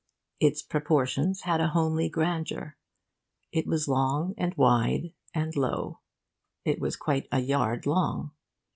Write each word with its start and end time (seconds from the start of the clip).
Its 0.39 0.63
proportions 0.63 1.41
had 1.41 1.61
a 1.61 1.67
homely 1.67 2.09
grandeur. 2.09 2.75
It 3.51 3.67
was 3.67 3.87
long 3.87 4.33
and 4.35 4.51
wide 4.57 5.13
and 5.31 5.55
low. 5.55 5.99
It 6.65 6.79
was 6.81 6.95
quite 6.95 7.27
a 7.31 7.39
yard 7.41 7.85
long. 7.85 8.31